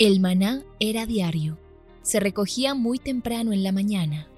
[0.00, 1.58] El maná era diario.
[2.00, 4.28] Se recogía muy temprano en la mañana.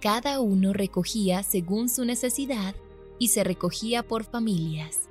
[0.00, 2.74] Cada uno recogía según su necesidad
[3.18, 5.10] y se recogía por familias.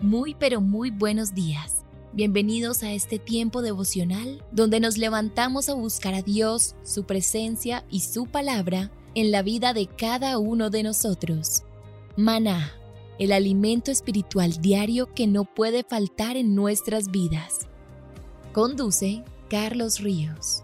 [0.00, 1.84] Muy pero muy buenos días.
[2.12, 8.00] Bienvenidos a este tiempo devocional donde nos levantamos a buscar a Dios, su presencia y
[8.00, 11.62] su palabra en la vida de cada uno de nosotros.
[12.16, 12.72] Maná,
[13.20, 17.68] el alimento espiritual diario que no puede faltar en nuestras vidas.
[18.54, 20.62] Conduce Carlos Ríos.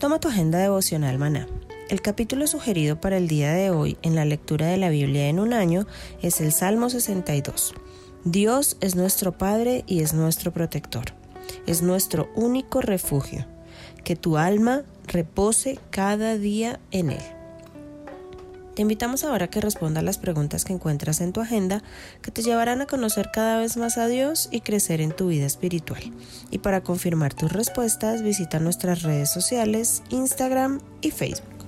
[0.00, 1.46] Toma tu agenda devocional maná.
[1.90, 5.38] El capítulo sugerido para el día de hoy en la lectura de la Biblia en
[5.38, 5.86] un año
[6.22, 7.74] es el Salmo 62.
[8.24, 11.04] Dios es nuestro Padre y es nuestro protector.
[11.66, 13.44] Es nuestro único refugio.
[14.02, 17.39] Que tu alma repose cada día en Él.
[18.80, 21.82] Te invitamos ahora a que respondas las preguntas que encuentras en tu agenda
[22.22, 25.44] que te llevarán a conocer cada vez más a Dios y crecer en tu vida
[25.44, 26.02] espiritual.
[26.50, 31.59] Y para confirmar tus respuestas visita nuestras redes sociales, Instagram y Facebook.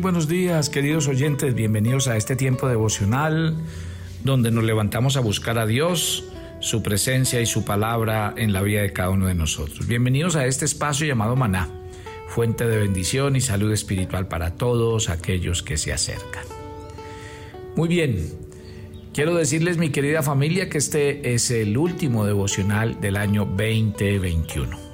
[0.00, 1.54] Buenos días, queridos oyentes.
[1.54, 3.56] Bienvenidos a este tiempo devocional
[4.22, 6.24] donde nos levantamos a buscar a Dios,
[6.60, 9.88] su presencia y su palabra en la vida de cada uno de nosotros.
[9.88, 11.68] Bienvenidos a este espacio llamado Maná,
[12.28, 16.44] fuente de bendición y salud espiritual para todos aquellos que se acercan.
[17.74, 18.32] Muy bien,
[19.12, 24.87] quiero decirles, mi querida familia, que este es el último devocional del año 2021.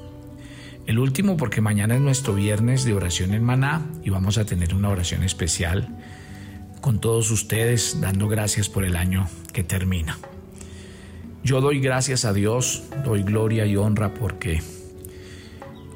[0.86, 4.74] El último porque mañana es nuestro viernes de oración en Maná y vamos a tener
[4.74, 5.88] una oración especial
[6.82, 10.18] con todos ustedes dando gracias por el año que termina.
[11.42, 14.60] Yo doy gracias a Dios, doy gloria y honra porque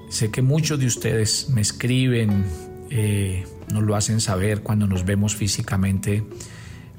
[0.09, 2.47] sé que muchos de ustedes me escriben,
[2.89, 6.25] eh, nos lo hacen saber cuando nos vemos físicamente,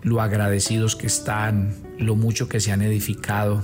[0.04, 3.64] lo agradecidos que están, lo mucho que se han edificado,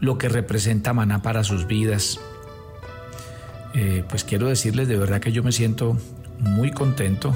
[0.00, 2.18] lo que representa Maná para sus vidas
[3.74, 5.96] eh, pues quiero decirles de verdad que yo me siento
[6.38, 7.34] muy contento,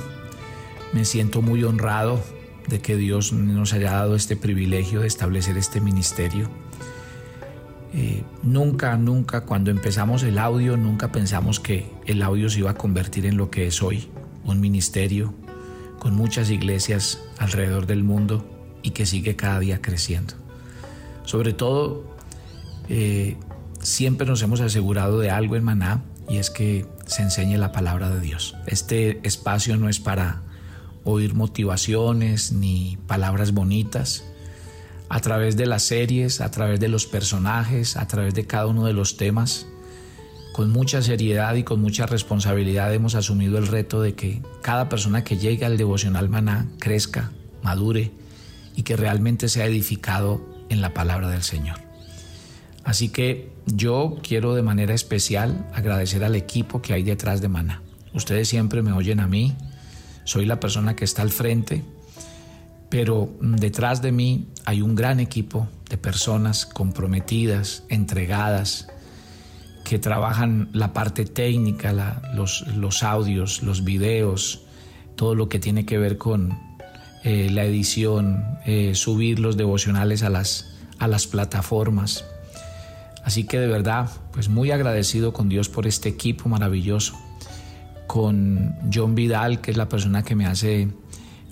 [0.92, 2.22] me siento muy honrado
[2.68, 6.48] de que Dios nos haya dado este privilegio de establecer este ministerio.
[7.94, 12.74] Eh, nunca, nunca, cuando empezamos el audio, nunca pensamos que el audio se iba a
[12.74, 14.08] convertir en lo que es hoy,
[14.44, 15.34] un ministerio
[15.98, 18.44] con muchas iglesias alrededor del mundo
[18.82, 20.34] y que sigue cada día creciendo.
[21.24, 22.04] Sobre todo,
[22.88, 23.36] eh,
[23.80, 28.08] siempre nos hemos asegurado de algo en Maná y es que se enseñe la palabra
[28.08, 28.56] de Dios.
[28.66, 30.40] Este espacio no es para
[31.04, 34.24] oír motivaciones ni palabras bonitas.
[35.10, 38.86] A través de las series, a través de los personajes, a través de cada uno
[38.86, 39.66] de los temas,
[40.54, 45.24] con mucha seriedad y con mucha responsabilidad hemos asumido el reto de que cada persona
[45.24, 47.30] que llegue al devocional maná crezca,
[47.62, 48.10] madure
[48.74, 51.81] y que realmente sea edificado en la palabra del Señor.
[52.84, 57.82] Así que yo quiero de manera especial agradecer al equipo que hay detrás de Mana.
[58.14, 59.54] Ustedes siempre me oyen a mí,
[60.24, 61.82] soy la persona que está al frente,
[62.90, 68.88] pero detrás de mí hay un gran equipo de personas comprometidas, entregadas,
[69.84, 74.62] que trabajan la parte técnica, los, audios, los videos,
[75.16, 76.58] todo lo que tiene que ver con
[77.24, 82.24] eh, la edición, eh, subir los devocionales a las, a las plataformas.
[83.24, 87.18] Así que de verdad, pues muy agradecido con Dios por este equipo maravilloso,
[88.06, 90.88] con John Vidal, que es la persona que me hace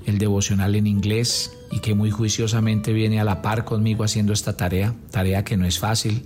[0.07, 4.57] el devocional en inglés y que muy juiciosamente viene a la par conmigo haciendo esta
[4.57, 6.25] tarea, tarea que no es fácil,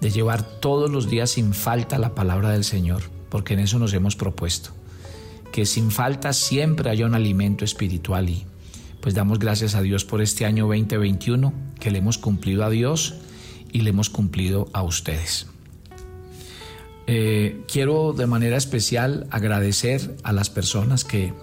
[0.00, 3.94] de llevar todos los días sin falta la palabra del Señor, porque en eso nos
[3.94, 4.70] hemos propuesto,
[5.52, 8.44] que sin falta siempre haya un alimento espiritual y
[9.00, 13.14] pues damos gracias a Dios por este año 2021, que le hemos cumplido a Dios
[13.72, 15.46] y le hemos cumplido a ustedes.
[17.06, 21.34] eh, quiero de manera especial agradecer a las personas que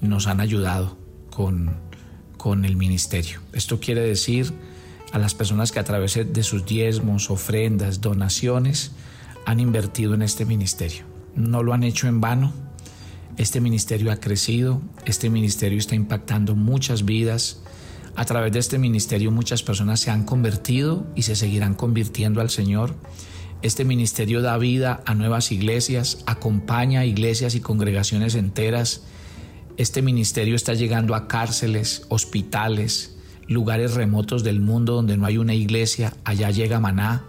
[0.00, 0.96] nos han ayudado
[1.30, 1.76] con,
[2.36, 3.40] con el ministerio.
[3.52, 4.52] Esto quiere decir
[5.12, 8.92] a las personas que a través de sus diezmos, ofrendas, donaciones
[9.44, 11.04] han invertido en este ministerio.
[11.34, 12.52] No lo han hecho en vano.
[13.36, 17.60] Este ministerio ha crecido, este ministerio está impactando muchas vidas.
[18.16, 22.48] A través de este ministerio muchas personas se han convertido y se seguirán convirtiendo al
[22.48, 22.94] Señor.
[23.60, 29.02] Este ministerio da vida a nuevas iglesias, acompaña a iglesias y congregaciones enteras.
[29.76, 33.18] Este ministerio está llegando a cárceles, hospitales,
[33.48, 36.14] lugares remotos del mundo donde no hay una iglesia.
[36.24, 37.24] Allá llega Maná,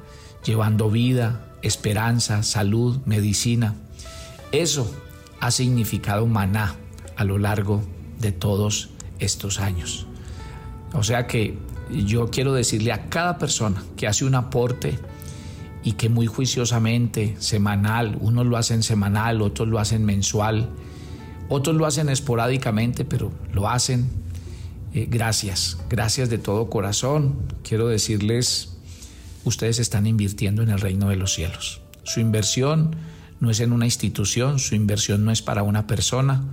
[0.45, 3.75] llevando vida, esperanza, salud, medicina.
[4.53, 4.89] Eso
[5.41, 6.75] ha significado Maná
[7.17, 7.83] a lo largo
[8.19, 8.89] de todos
[9.19, 10.06] estos años.
[10.97, 11.57] O sea que
[11.89, 14.99] yo quiero decirle a cada persona que hace un aporte,
[15.87, 20.69] y que muy juiciosamente, semanal, unos lo hacen semanal, otros lo hacen mensual,
[21.47, 24.09] otros lo hacen esporádicamente, pero lo hacen.
[24.93, 27.37] Eh, gracias, gracias de todo corazón.
[27.63, 28.75] Quiero decirles,
[29.45, 31.79] ustedes están invirtiendo en el reino de los cielos.
[32.03, 32.97] Su inversión
[33.39, 36.43] no es en una institución, su inversión no es para una persona,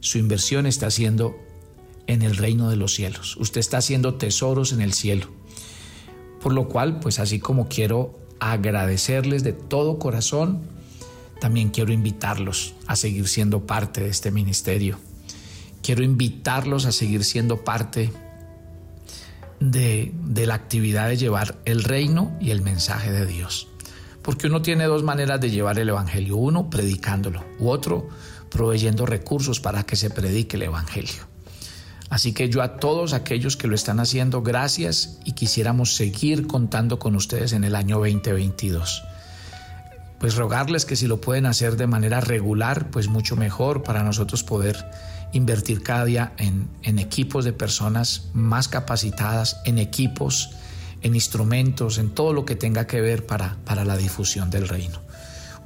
[0.00, 1.34] su inversión está haciendo
[2.06, 3.36] en el reino de los cielos.
[3.36, 5.28] Usted está haciendo tesoros en el cielo.
[6.40, 10.60] Por lo cual, pues así como quiero agradecerles de todo corazón.
[11.40, 14.98] También quiero invitarlos a seguir siendo parte de este ministerio.
[15.82, 18.12] Quiero invitarlos a seguir siendo parte
[19.60, 23.68] de, de la actividad de llevar el reino y el mensaje de Dios.
[24.22, 26.36] Porque uno tiene dos maneras de llevar el Evangelio.
[26.36, 27.44] Uno, predicándolo.
[27.58, 28.08] U otro,
[28.50, 31.31] proveyendo recursos para que se predique el Evangelio.
[32.12, 36.98] Así que yo a todos aquellos que lo están haciendo, gracias y quisiéramos seguir contando
[36.98, 39.02] con ustedes en el año 2022.
[40.18, 44.44] Pues rogarles que si lo pueden hacer de manera regular, pues mucho mejor para nosotros
[44.44, 44.84] poder
[45.32, 50.50] invertir cada día en, equipos de personas más capacitadas, en equipos,
[51.00, 55.00] en instrumentos, en todo lo que tenga que ver para, para la difusión del reino.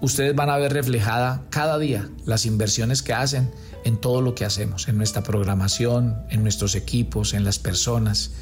[0.00, 3.50] Ustedes van a ver reflejada cada día las inversiones que hacen
[3.84, 8.32] en todo lo que hacemos, en nuestra programación, en nuestros equipos, en las personas.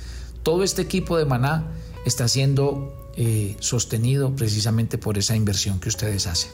[0.42, 1.66] Todo este equipo de Maná
[2.04, 6.50] está siendo eh, sostenido precisamente por esa inversión que ustedes hacen.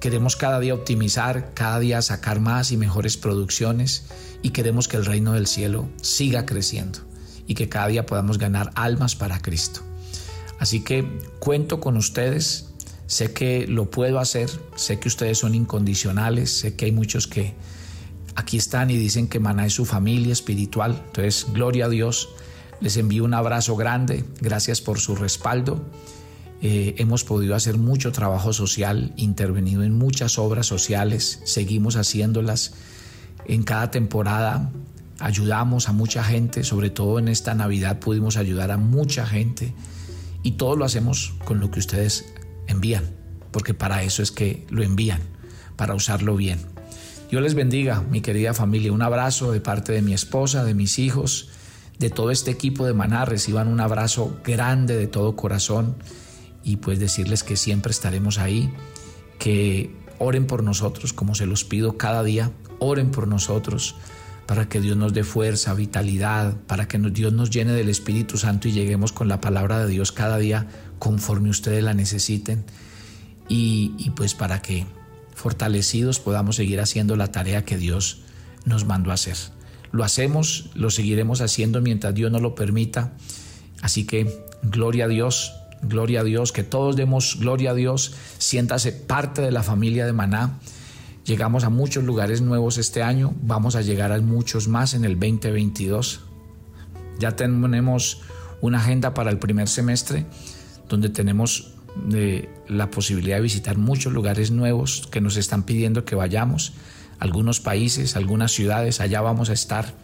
[0.00, 4.04] Queremos cada día optimizar, cada día sacar más y mejores producciones
[4.42, 7.00] y queremos que el reino del cielo siga creciendo
[7.46, 9.80] y que cada día podamos ganar almas para Cristo.
[10.58, 12.71] Así que cuento con ustedes,
[13.06, 17.54] sé que lo puedo hacer, sé que ustedes son incondicionales, sé que hay muchos que
[18.34, 21.02] aquí están y dicen que Maná es su familia espiritual.
[21.06, 22.28] Entonces, gloria a Dios.
[22.80, 24.24] Les envío un abrazo grande.
[24.40, 25.84] Gracias por su respaldo.
[26.62, 32.74] Eh, hemos podido hacer mucho trabajo social, intervenido en muchas obras sociales, seguimos haciéndolas.
[33.46, 34.70] En cada temporada
[35.18, 39.74] ayudamos a mucha gente, sobre todo en esta Navidad pudimos ayudar a mucha gente
[40.44, 42.32] y todo lo hacemos con lo que ustedes
[42.72, 43.04] envían,
[43.52, 45.20] porque para eso es que lo envían,
[45.76, 46.58] para usarlo bien.
[47.30, 48.92] Dios les bendiga, mi querida familia.
[48.92, 51.48] Un abrazo de parte de mi esposa, de mis hijos,
[51.98, 53.24] de todo este equipo de Maná.
[53.24, 55.96] Reciban un abrazo grande de todo corazón
[56.62, 58.70] y pues decirles que siempre estaremos ahí,
[59.38, 62.50] que oren por nosotros, como se los pido cada día.
[62.78, 63.94] Oren por nosotros
[64.46, 68.68] para que Dios nos dé fuerza, vitalidad, para que Dios nos llene del Espíritu Santo
[68.68, 70.66] y lleguemos con la palabra de Dios cada día
[71.02, 72.64] conforme ustedes la necesiten.
[73.48, 74.86] Y, pues para que
[75.34, 78.20] fortalecidos podamos seguir haciendo la tarea que Dios
[78.66, 79.36] nos mandó a hacer.
[79.90, 83.14] Lo hacemos, lo seguiremos haciendo mientras Dios nos lo permita.
[83.80, 88.92] Así que gloria a Dios, gloria a Dios, que todos demos gloria a Dios, siéntase
[88.92, 90.60] parte de la familia de Maná.
[91.24, 95.18] Llegamos a muchos lugares nuevos este año, vamos a llegar a muchos más en el
[95.18, 96.20] 2022.
[97.18, 98.20] Ya tenemos
[98.60, 100.26] una agenda para el primer semestre
[100.92, 101.72] donde tenemos
[102.06, 106.74] de la posibilidad de visitar muchos lugares nuevos que nos están pidiendo que vayamos,
[107.18, 109.94] algunos países, algunas ciudades, allá vamos a estar.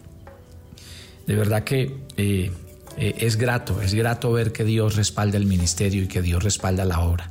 [1.27, 2.51] De verdad que eh,
[2.97, 6.85] eh, es grato, es grato ver que Dios respalda el ministerio y que Dios respalda
[6.85, 7.29] la obra,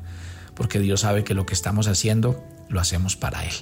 [0.54, 3.54] porque Dios sabe que lo que estamos haciendo lo hacemos para Él.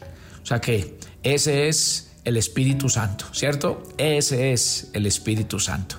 [0.42, 3.82] O sea que ese es el Espíritu Santo, ¿cierto?
[3.96, 5.96] Ese es el Espíritu Santo.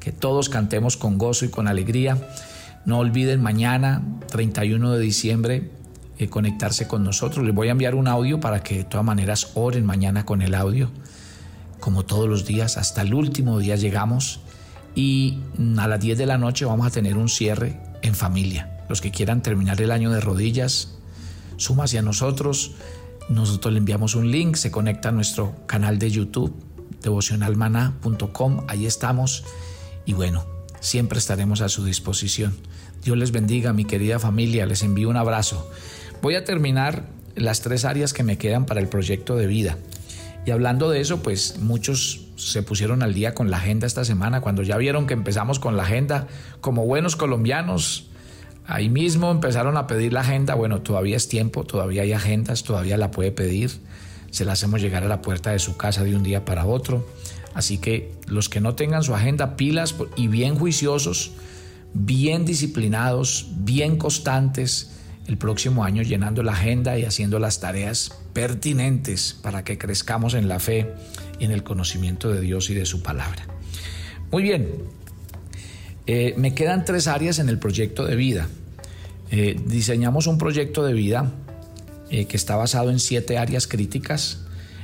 [0.00, 2.18] Que todos cantemos con gozo y con alegría
[2.86, 5.70] no olviden mañana, 31 de diciembre,
[6.18, 7.44] eh, conectarse con nosotros.
[7.44, 10.54] Les voy a enviar un audio para que de todas maneras oren mañana con el
[10.54, 10.90] audio.
[11.80, 14.40] Como todos los días, hasta el último día llegamos
[14.94, 15.40] y
[15.76, 18.84] a las 10 de la noche vamos a tener un cierre en familia.
[18.88, 20.96] Los que quieran terminar el año de rodillas,
[21.56, 22.72] suma hacia nosotros.
[23.28, 26.54] Nosotros le enviamos un link, se conecta a nuestro canal de YouTube,
[27.02, 29.44] devocionalmaná.com, ahí estamos.
[30.06, 30.46] Y bueno,
[30.80, 32.54] siempre estaremos a su disposición.
[33.06, 35.70] Dios les bendiga, mi querida familia, les envío un abrazo.
[36.22, 37.04] Voy a terminar
[37.36, 39.78] las tres áreas que me quedan para el proyecto de vida.
[40.44, 44.40] Y hablando de eso, pues muchos se pusieron al día con la agenda esta semana,
[44.40, 46.26] cuando ya vieron que empezamos con la agenda,
[46.60, 48.08] como buenos colombianos,
[48.66, 52.96] ahí mismo empezaron a pedir la agenda, bueno, todavía es tiempo, todavía hay agendas, todavía
[52.96, 53.70] la puede pedir,
[54.32, 57.06] se la hacemos llegar a la puerta de su casa de un día para otro.
[57.54, 61.30] Así que los que no tengan su agenda, pilas y bien juiciosos,
[62.04, 64.90] bien disciplinados, bien constantes,
[65.26, 70.48] el próximo año llenando la agenda y haciendo las tareas pertinentes para que crezcamos en
[70.48, 70.92] la fe
[71.40, 73.46] y en el conocimiento de Dios y de su palabra.
[74.30, 74.68] Muy bien,
[76.06, 78.48] eh, me quedan tres áreas en el proyecto de vida.
[79.30, 81.32] Eh, diseñamos un proyecto de vida
[82.10, 84.42] eh, que está basado en siete áreas críticas.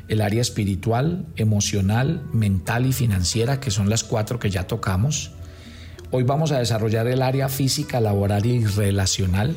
[0.09, 5.33] El área espiritual, emocional, mental y financiera, que son las cuatro que ya tocamos.
[6.14, 9.57] Hoy vamos a desarrollar el área física, laboral y relacional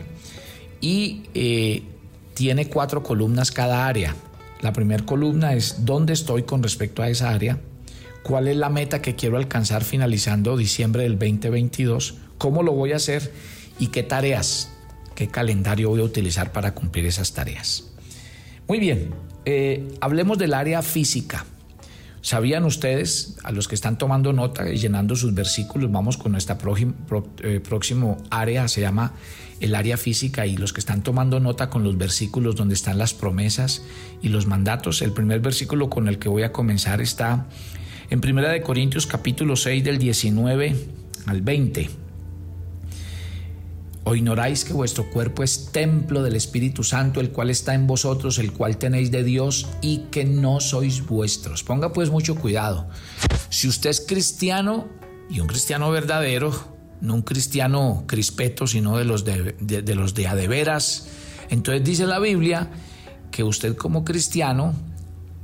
[0.80, 1.84] y eh,
[2.34, 4.16] tiene cuatro columnas cada área.
[4.62, 7.60] La primera columna es dónde estoy con respecto a esa área,
[8.24, 12.96] cuál es la meta que quiero alcanzar finalizando diciembre del 2022, cómo lo voy a
[12.96, 13.34] hacer
[13.78, 14.70] y qué tareas,
[15.14, 17.92] qué calendario voy a utilizar para cumplir esas tareas.
[18.70, 19.10] Muy bien,
[19.44, 21.46] eh, hablemos del área física.
[22.26, 26.58] ¿Sabían ustedes, a los que están tomando nota y llenando sus versículos, vamos con nuestra
[27.44, 29.14] eh, próximo área, se llama
[29.60, 33.14] el área física y los que están tomando nota con los versículos donde están las
[33.14, 33.84] promesas
[34.24, 35.04] y los mandatos.
[35.04, 37.46] El primer versículo con el que voy a comenzar está
[38.10, 40.76] en Primera de Corintios capítulo 6 del 19
[41.28, 42.05] al 20.
[44.08, 48.38] ¿O ignoráis que vuestro cuerpo es templo del Espíritu Santo, el cual está en vosotros,
[48.38, 51.64] el cual tenéis de Dios y que no sois vuestros?
[51.64, 52.88] Ponga pues mucho cuidado.
[53.50, 54.88] Si usted es cristiano
[55.28, 56.54] y un cristiano verdadero,
[57.02, 61.08] no un cristiano crispeto, sino de los de, los de adeveras.
[61.50, 62.70] Entonces dice la Biblia
[63.32, 64.76] que usted como cristiano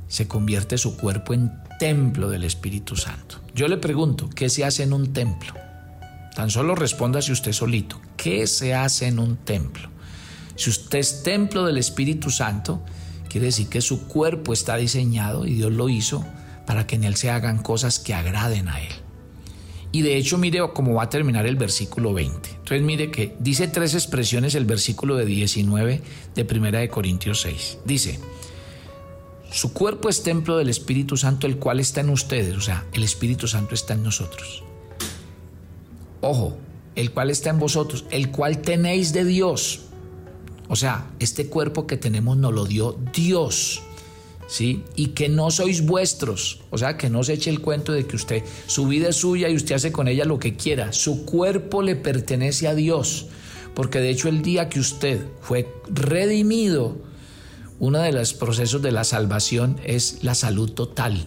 [0.06, 1.50] se convierte su cuerpo en
[1.80, 3.40] templo del Espíritu Santo.
[3.56, 5.52] Yo le pregunto, ¿qué se hace en un templo?
[6.36, 9.88] Tan solo responda si usted solito, ¿qué se hace en un templo?
[10.54, 12.80] Si usted es templo del Espíritu Santo,
[13.28, 16.24] quiere decir que su cuerpo está diseñado y Dios lo hizo
[16.64, 18.92] para que en él se hagan cosas que agraden a él.
[19.90, 22.48] Y de hecho, mire cómo va a terminar el versículo 20.
[22.48, 26.00] Entonces, mire que dice tres expresiones el versículo de 19
[26.34, 27.78] de Primera de Corintios 6.
[27.84, 28.20] Dice,
[29.50, 32.56] su cuerpo es templo del Espíritu Santo, el cual está en ustedes.
[32.56, 34.62] O sea, el Espíritu Santo está en nosotros.
[36.20, 36.56] Ojo,
[36.94, 39.80] el cual está en vosotros, el cual tenéis de Dios.
[40.68, 43.82] O sea, este cuerpo que tenemos nos lo dio Dios.
[44.52, 44.84] ¿sí?
[44.96, 48.16] Y que no sois vuestros, o sea, que no se eche el cuento de que
[48.16, 51.82] usted, su vida es suya y usted hace con ella lo que quiera, su cuerpo
[51.82, 53.26] le pertenece a Dios,
[53.74, 56.98] porque de hecho el día que usted fue redimido,
[57.78, 61.26] uno de los procesos de la salvación es la salud total.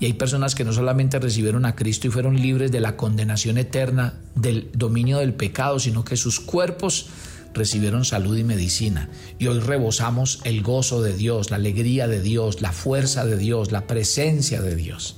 [0.00, 3.58] Y hay personas que no solamente recibieron a Cristo y fueron libres de la condenación
[3.58, 7.06] eterna del dominio del pecado, sino que sus cuerpos
[7.54, 9.10] recibieron salud y medicina.
[9.38, 13.72] Y hoy rebosamos el gozo de Dios, la alegría de Dios, la fuerza de Dios,
[13.72, 15.16] la presencia de Dios.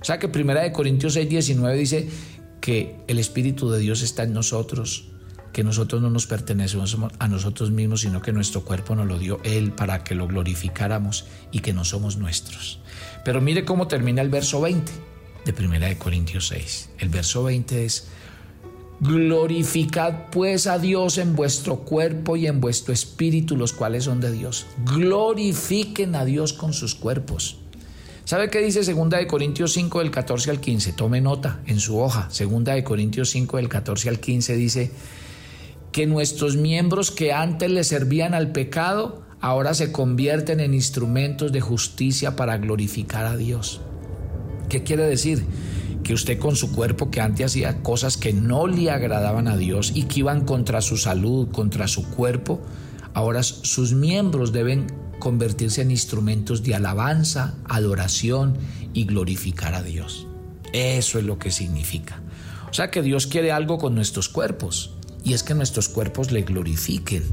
[0.00, 2.08] O sea que Primera de Corintios 6, 19 dice
[2.60, 5.08] que el Espíritu de Dios está en nosotros,
[5.58, 9.40] que nosotros no nos pertenecemos a nosotros mismos, sino que nuestro cuerpo nos lo dio
[9.42, 12.78] Él para que lo glorificáramos y que no somos nuestros.
[13.24, 14.92] Pero mire cómo termina el verso 20
[15.44, 16.90] de Primera de Corintios 6.
[17.00, 18.06] El verso 20 es
[19.00, 24.30] Glorificad pues a Dios en vuestro cuerpo y en vuestro espíritu, los cuales son de
[24.30, 24.64] Dios.
[24.84, 27.58] Glorifiquen a Dios con sus cuerpos.
[28.24, 30.92] ¿Sabe qué dice 2 de Corintios 5 del 14 al 15?
[30.92, 32.28] Tome nota en su hoja.
[32.28, 34.92] 2 de Corintios 5 del 14 al 15 dice
[35.98, 41.60] que nuestros miembros que antes le servían al pecado, ahora se convierten en instrumentos de
[41.60, 43.80] justicia para glorificar a Dios.
[44.68, 45.44] ¿Qué quiere decir?
[46.04, 49.90] que usted con su cuerpo que antes hacía cosas que no le agradaban a Dios
[49.92, 52.60] y que iban contra su salud, contra su cuerpo,
[53.12, 54.86] ahora sus miembros deben
[55.18, 58.56] convertirse en instrumentos de alabanza, adoración
[58.94, 60.28] y glorificar a Dios.
[60.72, 62.22] Eso es lo que significa.
[62.70, 66.42] O sea que Dios quiere algo con nuestros cuerpos y es que nuestros cuerpos le
[66.42, 67.24] glorifiquen.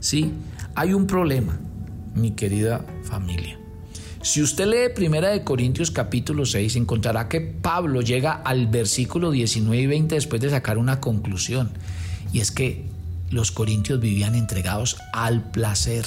[0.00, 0.32] Sí,
[0.74, 1.58] hay un problema,
[2.14, 3.58] mi querida familia.
[4.22, 9.82] Si usted lee Primera de Corintios capítulo 6, encontrará que Pablo llega al versículo 19
[9.82, 11.70] y 20 después de sacar una conclusión.
[12.32, 12.84] Y es que
[13.30, 16.04] los corintios vivían entregados al placer.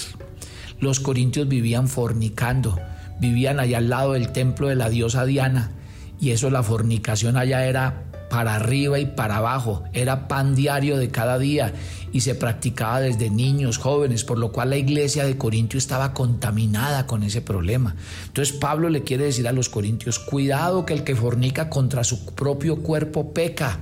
[0.79, 2.77] Los corintios vivían fornicando,
[3.19, 5.71] vivían allá al lado del templo de la diosa Diana
[6.19, 11.09] y eso la fornicación allá era para arriba y para abajo, era pan diario de
[11.09, 11.71] cada día
[12.11, 17.05] y se practicaba desde niños, jóvenes, por lo cual la iglesia de Corintio estaba contaminada
[17.05, 17.95] con ese problema.
[18.25, 22.25] Entonces Pablo le quiere decir a los corintios, cuidado que el que fornica contra su
[22.25, 23.77] propio cuerpo peca.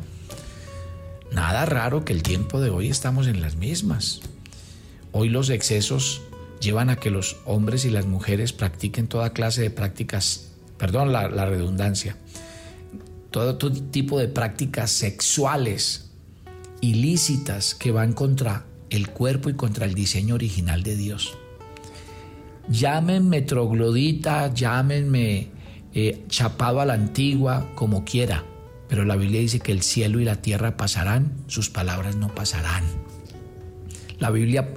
[1.32, 4.20] Nada raro que el tiempo de hoy estamos en las mismas.
[5.14, 6.24] Hoy los excesos
[6.60, 11.30] llevan a que los hombres y las mujeres practiquen toda clase de prácticas, perdón la,
[11.30, 12.18] la redundancia,
[13.32, 16.12] todo, tipo de prácticas sexuales
[16.82, 21.38] ilícitas que van contra el cuerpo y contra el diseño original de Dios.
[22.70, 25.48] Llámenme troglodita, llámenme
[25.94, 28.44] eh, chapado a la antigua, como quiera,
[28.88, 32.84] pero la Biblia dice que el cielo y la tierra pasarán, sus palabras no pasarán.
[34.20, 34.74] La Biblia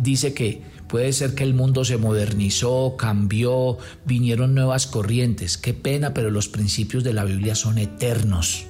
[0.00, 3.76] dice que Puede ser que el mundo se modernizó, cambió,
[4.06, 5.58] vinieron nuevas corrientes.
[5.58, 8.64] Qué pena, pero los principios de la Biblia son eternos.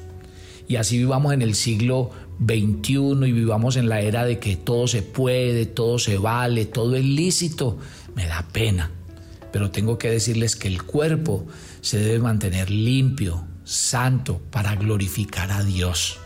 [0.67, 2.11] Y así vivamos en el siglo
[2.45, 6.97] XXI y vivamos en la era de que todo se puede, todo se vale, todo
[6.97, 7.79] es lícito.
[8.17, 8.91] Me da pena.
[9.53, 11.47] Pero tengo que decirles que el cuerpo
[11.83, 16.19] se debe mantener limpio, santo, para glorificar a Dios.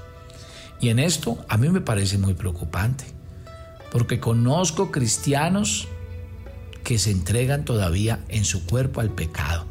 [0.81, 3.12] Y en esto a mí me parece muy preocupante
[3.93, 5.87] porque conozco cristianos
[6.83, 9.67] que se entregan todavía en su cuerpo al pecado,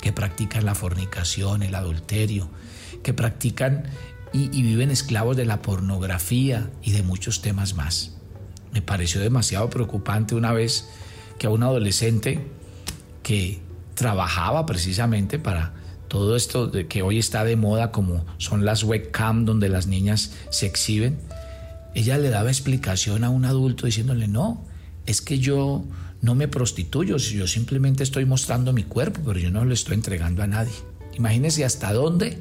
[0.00, 2.48] que practican la fornicación, el adulterio,
[3.02, 3.84] que practican
[4.32, 8.12] y, viven esclavos de la pornografía y de muchos temas más.
[8.72, 10.88] Me pareció demasiado preocupante una vez
[11.38, 12.46] que a un adolescente
[13.24, 13.60] que
[13.94, 15.74] trabajaba precisamente para
[16.06, 20.66] todo esto que hoy está de moda como son las webcam donde las niñas se
[20.66, 21.18] exhiben,
[21.94, 24.64] ella le daba explicación a un adulto diciéndole, no,
[25.06, 25.84] es que yo
[26.22, 30.42] no me prostituyo, yo simplemente estoy mostrando mi cuerpo, pero yo no lo estoy entregando
[30.42, 30.72] a nadie.
[31.16, 32.38] Imagínense hasta dónde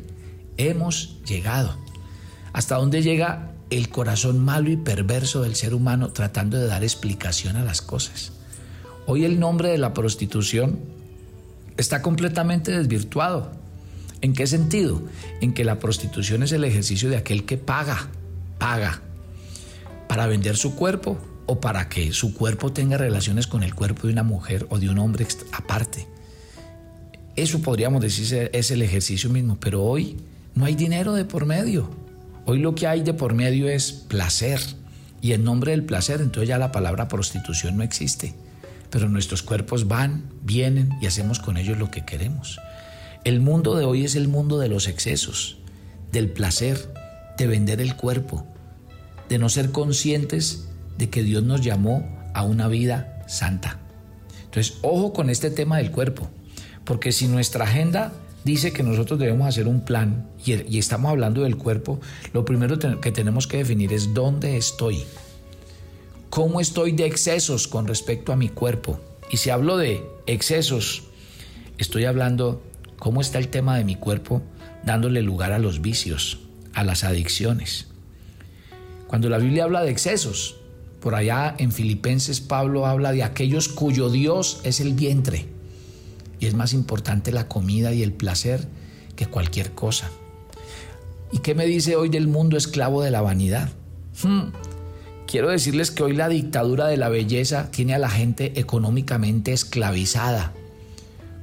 [0.57, 1.77] hemos llegado,
[2.53, 7.55] hasta dónde llega el corazón malo y perverso del ser humano tratando de dar explicación
[7.55, 8.31] a las cosas.
[9.05, 10.79] Hoy el nombre de la prostitución
[11.77, 13.51] está completamente desvirtuado.
[14.21, 15.01] ¿En qué sentido?
[15.41, 18.07] En que la prostitución es el ejercicio de aquel que paga,
[18.57, 19.01] paga,
[20.13, 24.13] para vender su cuerpo o para que su cuerpo tenga relaciones con el cuerpo de
[24.13, 26.07] una mujer o de un hombre aparte.
[27.35, 30.17] Eso podríamos decir es el ejercicio mismo, pero hoy
[30.53, 31.89] no hay dinero de por medio.
[32.45, 34.59] Hoy lo que hay de por medio es placer.
[35.19, 38.35] Y en nombre del placer, entonces ya la palabra prostitución no existe.
[38.91, 42.59] Pero nuestros cuerpos van, vienen y hacemos con ellos lo que queremos.
[43.23, 45.57] El mundo de hoy es el mundo de los excesos,
[46.11, 46.93] del placer,
[47.35, 48.45] de vender el cuerpo,
[49.33, 50.67] de no ser conscientes
[50.99, 53.79] de que Dios nos llamó a una vida santa.
[54.43, 56.29] Entonces, ojo con este tema del cuerpo,
[56.85, 61.57] porque si nuestra agenda dice que nosotros debemos hacer un plan y, estamos hablando del
[61.57, 61.99] cuerpo,
[62.31, 65.03] lo primero que tenemos que definir es dónde estoy,
[66.29, 68.99] cómo estoy de excesos con respecto a mi cuerpo.
[69.31, 71.05] Y si hablo de excesos,
[71.79, 72.61] estoy hablando
[72.99, 74.43] cómo está el tema de mi cuerpo
[74.85, 76.37] dándole lugar a los vicios,
[76.75, 77.87] a las adicciones.
[79.07, 80.57] Cuando la Biblia habla de excesos,
[80.99, 85.47] por allá en Filipenses Pablo habla de aquellos cuyo Dios es el vientre.
[86.39, 88.67] Y es más importante la comida y el placer
[89.15, 90.09] que cualquier cosa.
[91.31, 93.69] ¿Y qué me dice hoy del mundo esclavo de la vanidad?
[94.23, 94.51] Hmm.
[95.27, 100.53] Quiero decirles que hoy la dictadura de la belleza tiene a la gente económicamente esclavizada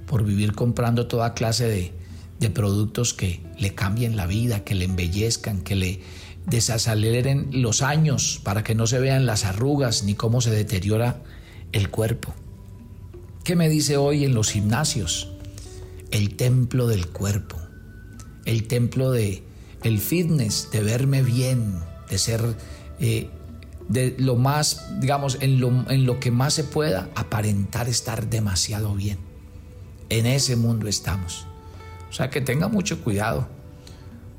[0.07, 1.92] por vivir comprando toda clase de,
[2.38, 6.01] de productos que le cambien la vida, que le embellezcan, que le
[6.46, 11.22] desaceleren los años para que no se vean las arrugas ni cómo se deteriora
[11.72, 12.35] el cuerpo.
[13.44, 15.33] ¿Qué me dice hoy en los gimnasios?
[16.11, 17.57] El templo del cuerpo,
[18.44, 19.42] el templo de
[19.83, 22.57] el fitness, de verme bien, de ser
[22.98, 23.31] eh,
[23.88, 28.94] de lo más, digamos, en lo, en lo que más se pueda, aparentar estar demasiado
[28.94, 29.18] bien.
[30.11, 31.46] En ese mundo estamos.
[32.09, 33.48] O sea que tenga mucho cuidado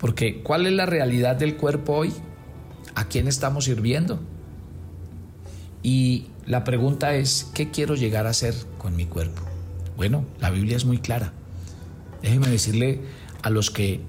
[0.01, 2.11] porque ¿cuál es la realidad del cuerpo hoy?
[2.95, 4.19] ¿A quién estamos sirviendo?
[5.83, 9.43] Y la pregunta es, ¿qué quiero llegar a ser con mi cuerpo?
[9.95, 11.33] Bueno, la Biblia es muy clara.
[12.23, 13.01] Déjeme decirle
[13.43, 14.01] a los que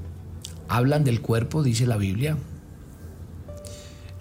[0.66, 2.38] hablan del cuerpo, dice la Biblia,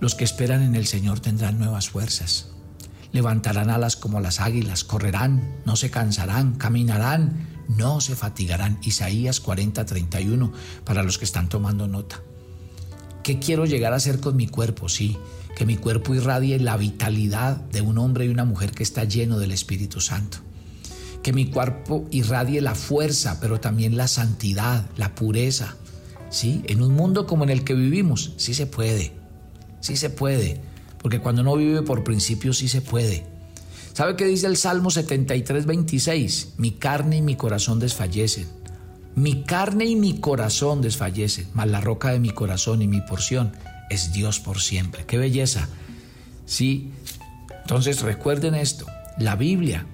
[0.02, 2.50] los que esperan en el Señor tendrán nuevas fuerzas.
[3.14, 8.80] Levantarán alas como las águilas, correrán, no se cansarán, caminarán no se fatigarán.
[8.82, 10.52] Isaías 40, 31,
[10.84, 12.22] para los que están tomando nota.
[13.24, 14.90] ¿Qué quiero llegar a hacer con mi cuerpo?
[14.90, 15.18] Sí,
[15.56, 19.38] que mi cuerpo irradie la vitalidad de un hombre y una mujer que está lleno
[19.38, 20.40] del Espíritu Santo.
[21.22, 25.76] Que mi cuerpo irradie la fuerza, pero también la santidad, la pureza.
[26.32, 26.64] ¿Sí?
[26.68, 29.12] En un mundo como en el que vivimos, sí se puede.
[29.82, 30.62] Sí se puede.
[31.00, 33.31] Porque cuando uno vive por principios, sí se puede.
[33.94, 36.54] ¿Sabe qué dice el Salmo 73, 26?
[36.58, 38.48] Mi carne y mi corazón desfallecen.
[39.16, 43.52] Mi carne y mi corazón desfallecen, mas la roca de mi corazón y mi porción
[43.90, 45.06] es Dios por siempre.
[45.06, 45.68] ¡Qué belleza!
[46.46, 46.92] Sí,
[47.64, 48.86] entonces recuerden esto,
[49.18, 49.86] la Biblia,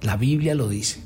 [0.00, 1.00] la Biblia lo dice.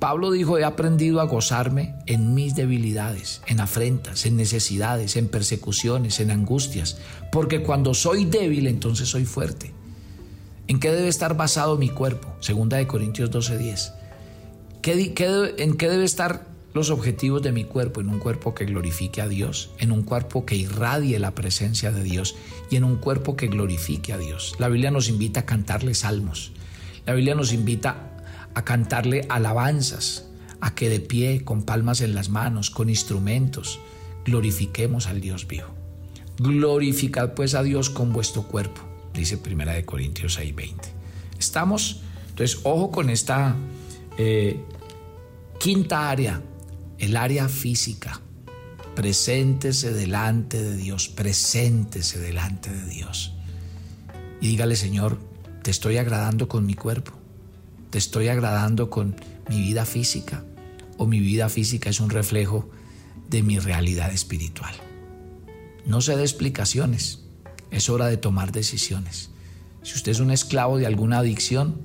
[0.00, 6.18] Pablo dijo, he aprendido a gozarme en mis debilidades, en afrentas, en necesidades, en persecuciones,
[6.20, 6.98] en angustias,
[7.32, 9.75] porque cuando soy débil entonces soy fuerte.
[10.68, 12.34] ¿En qué debe estar basado mi cuerpo?
[12.40, 13.92] Segunda de Corintios 12:10.
[14.82, 18.00] ¿Qué, qué, en qué debe estar los objetivos de mi cuerpo?
[18.00, 22.02] En un cuerpo que glorifique a Dios, en un cuerpo que irradie la presencia de
[22.02, 22.34] Dios
[22.68, 24.56] y en un cuerpo que glorifique a Dios.
[24.58, 26.50] La Biblia nos invita a cantarle salmos.
[27.04, 28.24] La Biblia nos invita
[28.54, 30.24] a cantarle alabanzas,
[30.60, 33.78] a que de pie, con palmas en las manos, con instrumentos,
[34.24, 35.68] glorifiquemos al Dios vivo.
[36.38, 40.74] Glorificad pues a Dios con vuestro cuerpo dice Primera de Corintios 6:20.
[41.38, 43.56] Estamos, entonces, ojo con esta
[44.18, 44.60] eh,
[45.58, 46.42] quinta área,
[46.98, 48.20] el área física.
[48.94, 53.34] Preséntese delante de Dios, preséntese delante de Dios.
[54.40, 55.18] Y dígale, Señor,
[55.62, 57.12] te estoy agradando con mi cuerpo,
[57.90, 59.16] te estoy agradando con
[59.50, 60.44] mi vida física,
[60.96, 62.70] o mi vida física es un reflejo
[63.28, 64.74] de mi realidad espiritual.
[65.84, 67.25] No se dé explicaciones.
[67.70, 69.30] Es hora de tomar decisiones.
[69.82, 71.80] Si usted es un esclavo de alguna adicción,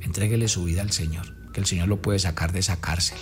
[0.00, 3.18] entréguele su vida al Señor, que el Señor lo puede sacar de esa cárcel.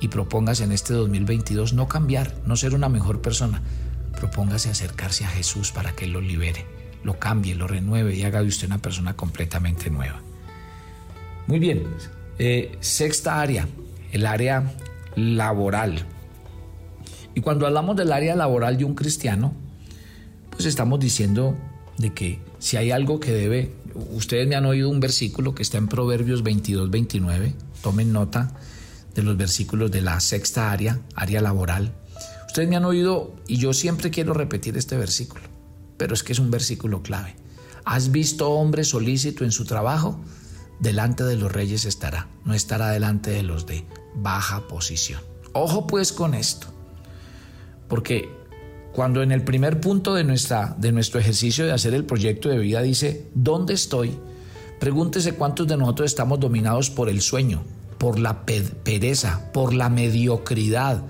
[0.00, 3.62] Y propóngase en este 2022 no cambiar, no ser una mejor persona.
[4.18, 6.66] Propóngase acercarse a Jesús para que Él lo libere,
[7.02, 10.20] lo cambie, lo renueve y haga de usted una persona completamente nueva.
[11.46, 11.84] Muy bien,
[12.38, 13.68] eh, sexta área,
[14.12, 14.74] el área
[15.14, 16.06] laboral.
[17.34, 19.54] Y cuando hablamos del área laboral de un cristiano,
[20.54, 21.56] pues estamos diciendo
[21.98, 23.74] de que si hay algo que debe,
[24.12, 28.54] ustedes me han oído un versículo que está en Proverbios 22, 29, tomen nota
[29.14, 31.92] de los versículos de la sexta área, área laboral.
[32.46, 35.42] Ustedes me han oído y yo siempre quiero repetir este versículo,
[35.96, 37.34] pero es que es un versículo clave.
[37.84, 40.20] ¿Has visto hombre solícito en su trabajo?
[40.80, 45.20] Delante de los reyes estará, no estará delante de los de baja posición.
[45.52, 46.66] Ojo pues con esto,
[47.88, 48.28] porque
[48.94, 52.58] cuando en el primer punto de, nuestra, de nuestro ejercicio de hacer el proyecto de
[52.58, 54.16] vida dice, ¿dónde estoy?
[54.78, 57.64] Pregúntese cuántos de nosotros estamos dominados por el sueño,
[57.98, 61.02] por la pereza, por la mediocridad,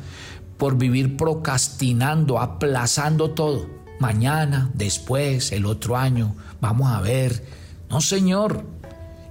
[0.57, 3.66] por vivir procrastinando, aplazando todo.
[4.01, 7.44] Mañana, después, el otro año, vamos a ver.
[7.90, 8.64] No, Señor.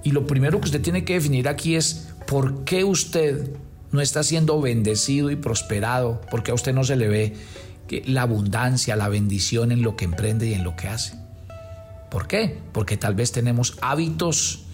[0.04, 3.50] Y lo primero que usted tiene que definir aquí es por qué usted
[3.90, 7.36] no está siendo bendecido y prosperado, porque a usted no se le ve
[8.06, 11.14] la abundancia, la bendición en lo que emprende y en lo que hace.
[12.10, 12.58] ¿Por qué?
[12.72, 14.64] Porque tal vez tenemos hábitos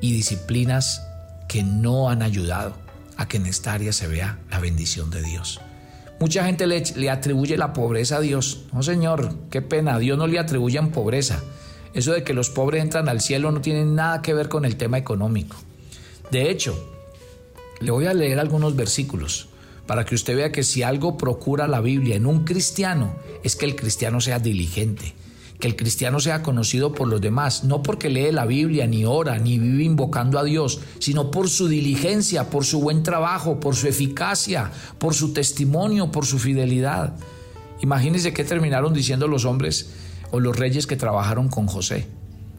[0.00, 1.02] y disciplinas
[1.48, 2.74] que no han ayudado
[3.16, 5.60] a que en esta área se vea la bendición de Dios.
[6.20, 8.64] Mucha gente le, le, atribuye la pobreza a Dios.
[8.72, 11.42] No, Señor, qué pena, Dios no le atribuye pobreza.
[11.94, 14.76] Eso de que los pobres entran al cielo no tiene nada que ver con el
[14.76, 15.56] tema económico.
[16.30, 16.74] De hecho,
[17.80, 19.48] le voy a leer algunos versículos
[19.86, 23.66] para que usted vea que si algo procura la Biblia en un cristiano, es que
[23.66, 25.14] el cristiano sea diligente,
[25.58, 29.38] que el cristiano sea conocido por los demás, no porque lee la Biblia, ni ora,
[29.38, 33.88] ni vive invocando a Dios, sino por su diligencia, por su buen trabajo, por su
[33.88, 37.14] eficacia, por su testimonio, por su fidelidad.
[37.80, 39.90] Imagínense qué terminaron diciendo los hombres
[40.30, 42.06] o los reyes que trabajaron con José.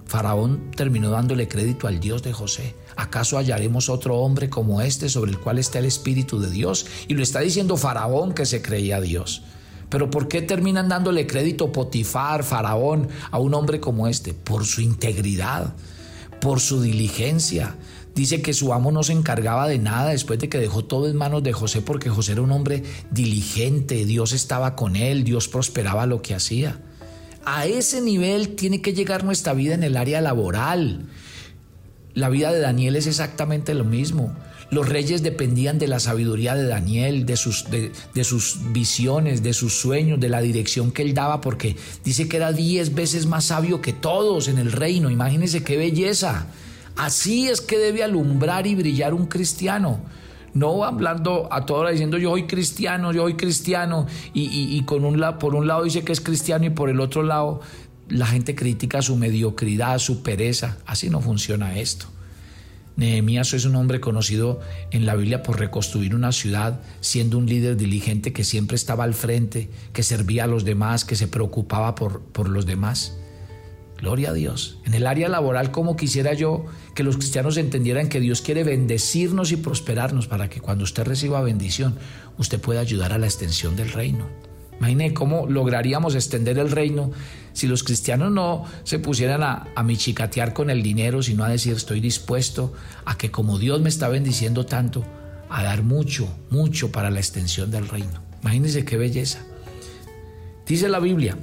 [0.06, 2.76] Faraón terminó dándole crédito al Dios de José.
[2.96, 6.86] ¿Acaso hallaremos otro hombre como este sobre el cual está el Espíritu de Dios?
[7.08, 9.44] Y lo está diciendo Faraón que se creía Dios.
[9.90, 14.34] Pero ¿por qué terminan dándole crédito Potifar, Faraón, a un hombre como este?
[14.34, 15.76] Por su integridad,
[16.42, 17.76] por su diligencia.
[18.16, 21.16] Dice que su amo no se encargaba de nada después de que dejó todo en
[21.16, 26.06] manos de José porque José era un hombre diligente, Dios estaba con él, Dios prosperaba
[26.06, 26.80] lo que hacía.
[27.46, 31.06] A ese nivel tiene que llegar nuestra vida en el área laboral.
[32.14, 34.36] La vida de Daniel es exactamente lo mismo.
[34.70, 39.74] Los reyes dependían de la sabiduría de Daniel, de sus, de, sus, visiones, de sus
[39.74, 43.82] sueños, de la dirección que él daba, porque dice que era diez veces más sabio
[43.82, 45.12] que todos en el reino.
[45.12, 46.48] Imagínense qué belleza.
[46.96, 50.00] Así es que debe alumbrar y brillar un cristiano.
[50.54, 55.24] No hablando a toda hora diciendo yo soy cristiano, yo soy cristiano, y, con un,
[55.40, 57.62] por un lado dice que es cristiano y por el otro lado
[58.10, 60.78] la gente critica su mediocridad, su pereza.
[60.86, 62.08] Así no funciona esto.
[62.96, 64.60] Nehemías es un hombre conocido
[64.92, 69.16] en la Biblia por reconstruir una ciudad, siendo un líder diligente que siempre estaba al
[69.16, 73.18] frente, que servía a los demás, que se preocupaba por, por los demás.
[74.04, 74.80] Gloria a Dios.
[74.84, 79.54] En el área laboral, como quisiera yo que los cristianos entendieran que Dios quiere bendecirnos
[79.54, 81.96] y prosperarnos para que cuando usted reciba bendición,
[82.38, 84.28] usted pueda ayudar a la extensión del reino.
[84.78, 87.12] Imagine cómo lograríamos extender el reino
[87.54, 91.74] si los cristianos no se pusieran a, a michicatear con el dinero, sino a decir
[91.74, 92.74] estoy dispuesto
[93.06, 95.06] a que como Dios me está bendiciendo tanto,
[95.50, 98.22] a dar mucho, mucho para la extensión del reino.
[98.42, 99.40] Imagínense qué belleza.
[100.68, 101.38] Dice la Biblia,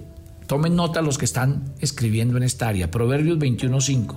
[0.50, 4.16] tomen nota los que están escribiendo en esta área, Proverbios 21.5,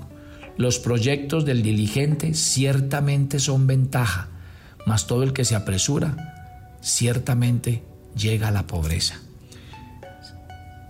[0.58, 4.30] los proyectos del diligente ciertamente son ventaja,
[4.88, 7.84] mas todo el que se apresura ciertamente
[8.18, 9.22] llega a la pobreza.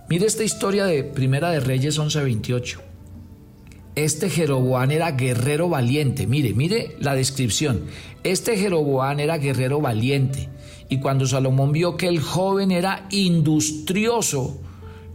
[0.08, 2.80] Mire esta historia de Primera de Reyes 11:28.
[3.96, 6.26] Este Jeroboán era guerrero valiente.
[6.26, 7.82] Mire, mire la descripción.
[8.22, 10.48] Este Jeroboán era guerrero valiente.
[10.88, 14.62] Y cuando Salomón vio que el joven era industrioso,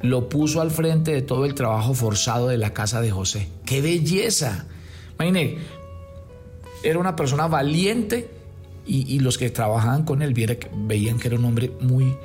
[0.01, 3.49] lo puso al frente de todo el trabajo forzado de la casa de José.
[3.65, 4.65] ¡Qué belleza!
[5.15, 5.57] Imagine,
[6.83, 8.29] era una persona valiente
[8.85, 12.17] y, los que trabajaban con él veían que era un hombre muy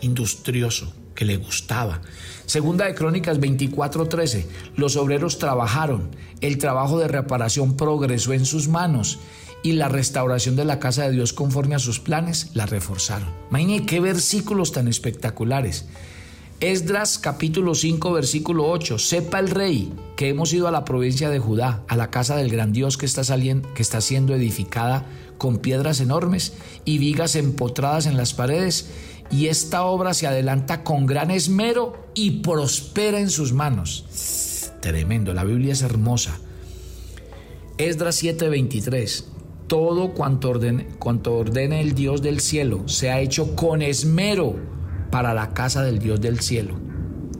[0.00, 2.00] industrioso, que le gustaba.
[2.46, 4.46] Segunda de Crónicas 24:13,
[4.76, 9.18] los obreros trabajaron, el trabajo de reparación progresó en sus manos
[9.62, 13.28] y la restauración de la casa de Dios conforme a sus planes la reforzaron.
[13.50, 15.86] Imagínense qué versículos tan espectaculares.
[16.62, 21.40] Esdras capítulo 5 versículo 8, sepa el rey que hemos ido a la provincia de
[21.40, 25.04] Judá, a la casa del gran Dios que está, saliendo, que está siendo edificada
[25.38, 26.52] con piedras enormes
[26.84, 28.90] y vigas empotradas en las paredes,
[29.28, 34.70] y esta obra se adelanta con gran esmero y prospera en sus manos.
[34.80, 36.38] Tremendo, la Biblia es hermosa.
[37.76, 39.24] Esdras 7:23.
[39.66, 44.81] Todo cuanto ordene, cuanto ordene el Dios del cielo se ha hecho con esmero
[45.12, 46.74] para la casa del Dios del cielo.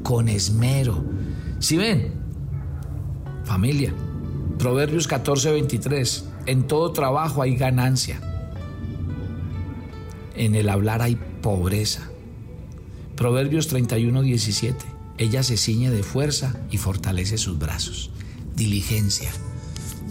[0.04, 1.02] Con esmero.
[1.58, 2.12] Si ven,
[3.44, 3.92] familia,
[4.58, 6.24] Proverbios 14:23.
[6.46, 8.20] En todo trabajo hay ganancia.
[10.37, 12.11] En el hablar hay pobreza.
[13.16, 14.87] Proverbios 31:17.
[15.18, 18.11] Ella se ciñe de fuerza y fortalece sus brazos.
[18.54, 19.30] Diligencia.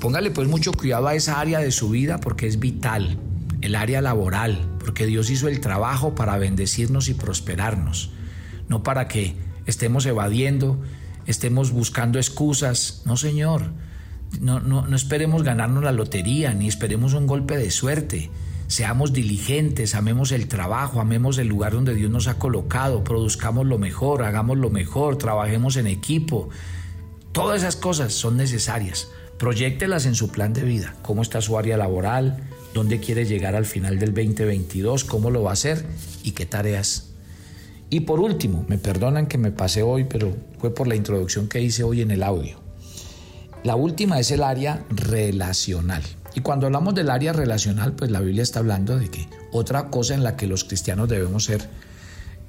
[0.02, 3.20] Póngale pues mucho cuidado a esa área de su vida porque es vital.
[3.62, 8.12] El área laboral, porque Dios hizo el trabajo para bendecirnos y prosperarnos,
[8.68, 10.82] no para que estemos evadiendo,
[11.28, 13.04] estemos buscando excusas.
[13.06, 13.72] No, Señor,
[14.40, 18.30] no, no, no esperemos ganarnos la lotería, ni esperemos un golpe de suerte.
[18.68, 23.78] Seamos diligentes, amemos el trabajo, amemos el lugar donde Dios nos ha colocado, produzcamos lo
[23.78, 26.50] mejor, hagamos lo mejor, trabajemos en equipo.
[27.34, 29.10] Todas esas cosas son necesarias.
[29.38, 30.96] Proyectelas en su plan de vida.
[31.02, 32.48] ¿Cómo está su área laboral?
[32.74, 35.86] Dónde quiere llegar al final del 2022, cómo lo va a hacer
[36.24, 37.12] y qué tareas.
[37.90, 41.62] Y por último, me perdonan que me pasé hoy, pero fue por la introducción que
[41.62, 42.60] hice hoy en el audio.
[43.64, 46.02] La última es el área relacional.
[46.34, 50.14] Y cuando hablamos del área relacional, pues la Biblia está hablando de que otra cosa
[50.14, 51.68] en la que los cristianos debemos ser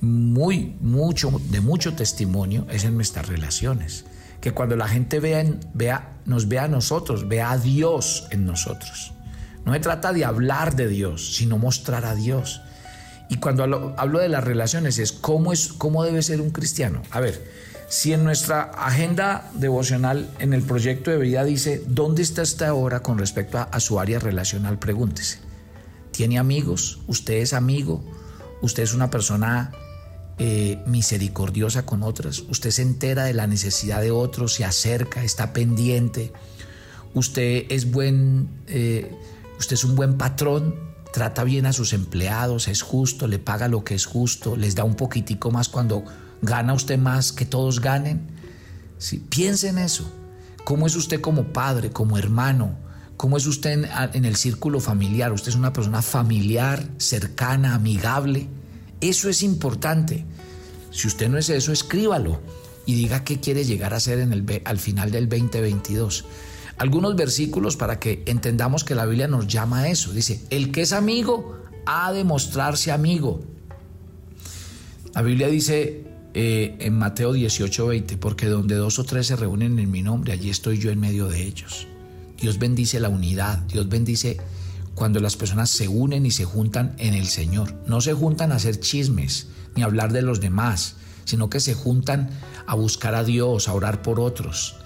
[0.00, 4.04] muy, mucho, de mucho testimonio es en nuestras relaciones.
[4.40, 9.12] Que cuando la gente vea, vea, nos vea a nosotros, vea a Dios en nosotros.
[9.64, 12.62] No se trata de hablar de Dios, sino mostrar a Dios.
[13.28, 17.02] Y cuando hablo, de las relaciones es cómo, es cómo debe ser un cristiano.
[17.10, 17.42] A ver,
[17.88, 23.00] si en nuestra agenda devocional, en el proyecto de vida dice, ¿dónde está esta hora
[23.00, 24.78] con respecto a, su área relacional?
[24.78, 25.38] Pregúntese.
[26.10, 27.00] ¿Tiene amigos?
[27.06, 28.04] ¿Usted es amigo?
[28.60, 29.72] ¿Usted es una persona
[30.38, 32.40] eh, misericordiosa con otras?
[32.40, 34.54] ¿Usted se entera de la necesidad de otros?
[34.54, 35.24] ¿Se acerca?
[35.24, 36.32] ¿Está pendiente?
[37.14, 38.48] ¿Usted es buen...
[38.66, 39.10] Eh,
[39.62, 40.74] Usted es un buen patrón,
[41.12, 44.82] trata bien a sus empleados, es justo, le paga lo que es justo, les da
[44.82, 46.02] un poquitico más cuando
[46.42, 48.26] gana usted más que todos ganen.
[48.98, 50.10] Sí, piense en eso.
[50.64, 52.76] ¿Cómo es usted como padre, como hermano?
[53.16, 55.30] ¿Cómo es usted en, en el círculo familiar?
[55.30, 58.48] ¿Usted es una persona familiar, cercana, amigable?
[59.00, 60.26] Eso es importante.
[60.90, 62.40] Si usted no es eso, escríbalo
[62.84, 66.24] y diga qué quiere llegar a ser en el, al final del 2022
[66.78, 70.12] algunos versículos para que entendamos que la Biblia nos llama a eso.
[70.12, 73.42] Dice, el que es amigo ha de mostrarse amigo.
[75.14, 76.04] La Biblia dice
[76.34, 80.32] eh, en Mateo 18, 20, porque donde dos o tres se reúnen en mi nombre,
[80.32, 81.86] allí estoy yo en medio de ellos.
[82.40, 84.38] Dios bendice la unidad, Dios bendice
[84.94, 87.74] cuando las personas se unen y se juntan en el Señor.
[87.86, 91.74] No se juntan a hacer chismes ni a hablar de los demás, sino que se
[91.74, 92.30] juntan
[92.66, 94.76] a buscar a Dios, a orar por otros.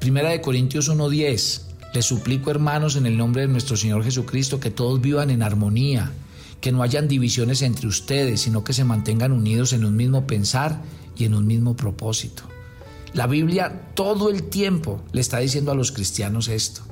[0.00, 1.62] Primera de Corintios 1:10.
[1.94, 6.12] Les suplico, hermanos, en el nombre de nuestro Señor Jesucristo, que todos vivan en armonía,
[6.60, 10.82] que no hayan divisiones entre ustedes, sino que se mantengan unidos en un mismo pensar
[11.16, 12.42] y en un mismo propósito.
[13.14, 16.82] La Biblia todo el tiempo le está diciendo a los cristianos esto.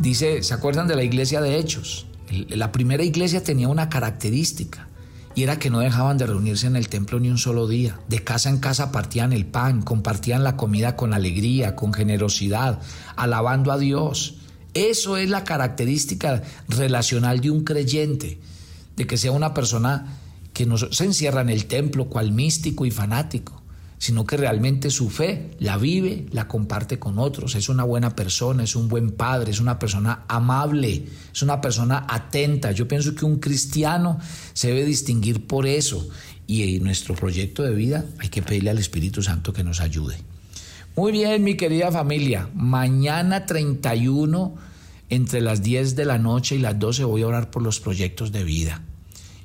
[0.00, 2.06] Dice, ¿se acuerdan de la iglesia de Hechos?
[2.48, 4.89] La primera iglesia tenía una característica
[5.34, 8.00] y era que no dejaban de reunirse en el templo ni un solo día.
[8.08, 12.80] De casa en casa partían el pan, compartían la comida con alegría, con generosidad,
[13.16, 14.36] alabando a Dios.
[14.74, 18.40] Eso es la característica relacional de un creyente,
[18.96, 20.18] de que sea una persona
[20.52, 23.59] que no se encierra en el templo cual místico y fanático,
[24.00, 28.64] sino que realmente su fe la vive, la comparte con otros, es una buena persona,
[28.64, 32.72] es un buen padre, es una persona amable, es una persona atenta.
[32.72, 34.18] Yo pienso que un cristiano
[34.54, 36.08] se debe distinguir por eso
[36.46, 40.16] y en nuestro proyecto de vida hay que pedirle al Espíritu Santo que nos ayude.
[40.96, 44.54] Muy bien, mi querida familia, mañana 31
[45.10, 48.32] entre las 10 de la noche y las 12 voy a orar por los proyectos
[48.32, 48.82] de vida.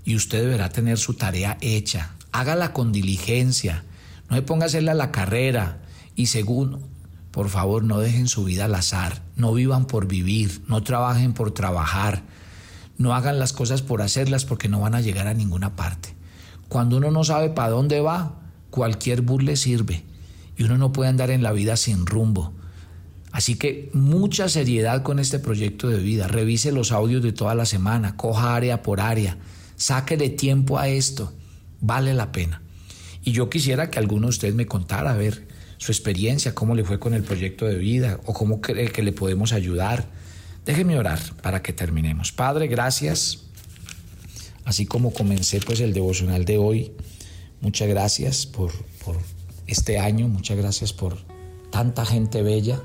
[0.06, 2.16] Y usted deberá tener su tarea hecha.
[2.32, 3.84] Hágala con diligencia
[4.30, 5.82] no se ponga a hacerla la carrera.
[6.16, 6.80] Y segundo,
[7.32, 9.22] por favor, no dejen su vida al azar.
[9.36, 10.62] No vivan por vivir.
[10.68, 12.24] No trabajen por trabajar.
[12.98, 16.16] No hagan las cosas por hacerlas porque no van a llegar a ninguna parte.
[16.70, 20.04] Cuando uno no sabe para dónde va, cualquier bus le sirve.
[20.58, 22.54] Y uno no puede andar en la vida sin rumbo.
[23.32, 26.30] Así que mucha seriedad con este proyecto de vida.
[26.30, 29.38] Revise los audios de toda la semana, coja área por área,
[29.76, 31.34] sáquele tiempo a esto.
[31.82, 32.62] Vale la pena.
[33.26, 36.84] Y yo quisiera que alguno de ustedes me contara, a ver, su experiencia, cómo le
[36.84, 40.08] fue con el proyecto de vida o cómo cree que le podemos ayudar.
[40.64, 42.32] Déjeme orar para que terminemos.
[42.32, 43.40] Padre, gracias.
[44.64, 46.92] Así como comencé pues el devocional de hoy,
[47.62, 48.72] muchas gracias por,
[49.04, 49.18] por
[49.66, 51.18] este año, muchas gracias por
[51.72, 52.80] tanta gente bella.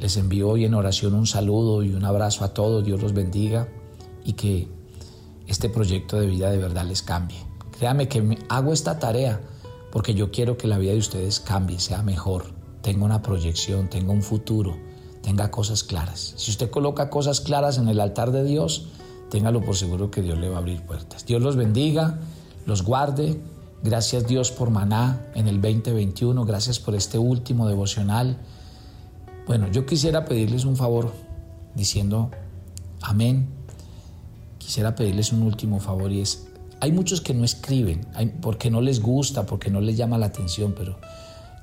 [0.00, 3.68] Les envío hoy en oración un saludo y un abrazo a todos, Dios los bendiga
[4.24, 4.68] y que
[5.46, 7.53] este proyecto de vida de verdad les cambie.
[7.84, 9.42] Créame que hago esta tarea
[9.92, 12.46] porque yo quiero que la vida de ustedes cambie, sea mejor,
[12.80, 14.74] tenga una proyección, tenga un futuro,
[15.20, 16.32] tenga cosas claras.
[16.38, 18.86] Si usted coloca cosas claras en el altar de Dios,
[19.28, 21.26] téngalo por seguro que Dios le va a abrir puertas.
[21.26, 22.20] Dios los bendiga,
[22.64, 23.38] los guarde.
[23.82, 28.38] Gracias Dios por Maná en el 2021, gracias por este último devocional.
[29.46, 31.12] Bueno, yo quisiera pedirles un favor
[31.74, 32.30] diciendo
[33.02, 33.46] amén.
[34.56, 36.46] Quisiera pedirles un último favor y es
[36.84, 38.06] hay muchos que no escriben
[38.42, 40.98] porque no les gusta, porque no les llama la atención, pero...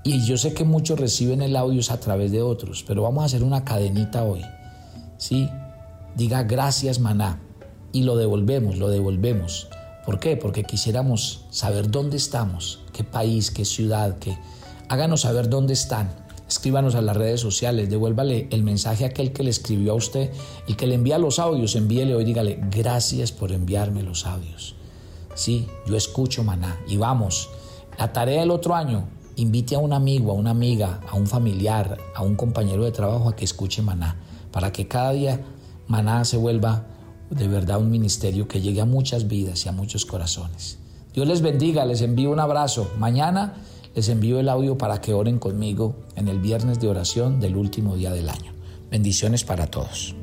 [0.04, 3.26] Y yo sé que muchos reciben el audio a través de otros, pero vamos a
[3.28, 4.42] hacer una cadenita hoy.
[5.20, 5.48] ¿Sí?
[6.16, 7.40] Diga gracias, maná.
[7.92, 9.68] Y lo devolvemos, lo devolvemos.
[10.08, 10.38] ¿Por qué?
[10.38, 14.36] Porque quisiéramos saber dónde estamos, qué país, qué ciudad, qué...
[14.90, 16.16] Háganos saber dónde están.
[16.50, 20.32] Escríbanos a las redes sociales, devuélvale el mensaje a aquel que le escribió a usted,
[20.68, 24.81] el que le envía los audios, envíele hoy, dígale, gracias por enviarme los audios.
[25.36, 27.50] Sí, yo escucho maná y vamos.
[27.98, 31.98] La tarea del otro año, invite a un amigo, a una amiga, a un familiar,
[32.16, 34.18] a un compañero de trabajo a que escuche maná,
[34.52, 35.42] para que cada día
[35.88, 36.86] maná se vuelva
[37.30, 40.78] de verdad un ministerio que llegue a muchas vidas y a muchos corazones.
[41.14, 42.90] Dios les bendiga, les envío un abrazo.
[42.98, 43.54] Mañana
[43.96, 47.96] les envío el audio para que oren conmigo en el viernes de oración del último
[47.96, 48.54] día del año.
[48.90, 50.16] Bendiciones para todos.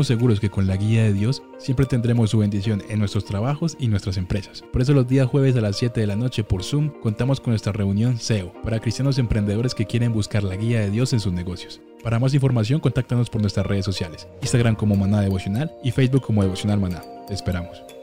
[0.00, 3.76] Estamos seguros que con la guía de Dios siempre tendremos su bendición en nuestros trabajos
[3.78, 4.64] y nuestras empresas.
[4.72, 7.50] Por eso los días jueves a las 7 de la noche por Zoom contamos con
[7.50, 11.34] nuestra reunión SEO para cristianos emprendedores que quieren buscar la guía de Dios en sus
[11.34, 11.82] negocios.
[12.02, 16.42] Para más información, contáctanos por nuestras redes sociales, Instagram como Maná Devocional y Facebook como
[16.42, 17.02] Devocional Maná.
[17.28, 17.99] Te esperamos.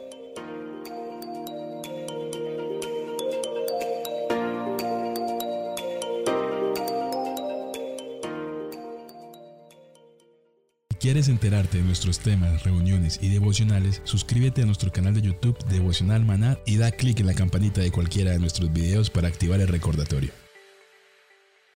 [11.08, 14.02] ¿Quieres enterarte de nuestros temas, reuniones y devocionales?
[14.04, 17.90] Suscríbete a nuestro canal de YouTube Devocional Maná y da clic en la campanita de
[17.90, 20.47] cualquiera de nuestros videos para activar el recordatorio.